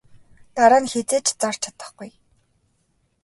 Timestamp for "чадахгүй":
1.63-2.11